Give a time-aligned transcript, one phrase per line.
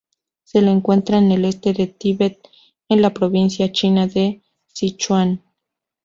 [0.45, 2.39] Se la encuentra en el este del Tíbet,
[2.89, 5.43] en la provincia china de Sichuan.